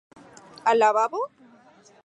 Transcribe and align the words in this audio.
Al 0.71 0.79
lavabo? 0.81 1.21